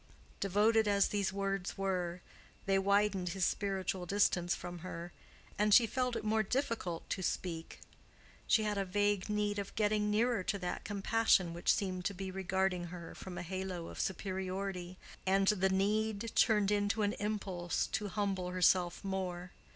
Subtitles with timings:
[0.39, 2.21] Devoted as these words were,
[2.65, 5.11] they widened his spiritual distance from her,
[5.59, 7.79] and she felt it more difficult to speak:
[8.47, 12.31] she had a vague need of getting nearer to that compassion which seemed to be
[12.31, 18.07] regarding her from a halo of superiority, and the need turned into an impulse to
[18.09, 19.51] humble herself more.